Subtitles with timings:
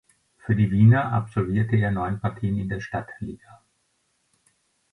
[0.39, 3.61] Für die Wiener absolvierte er neun Partien in der Stadtliga.